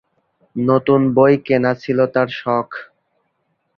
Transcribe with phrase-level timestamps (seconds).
[0.55, 2.69] নতুন বই কেনা ছিল তার শখ।